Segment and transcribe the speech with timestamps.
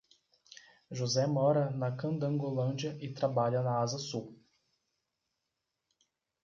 [0.89, 4.35] José mora na Candangolândia e trabalha na Asa Sul.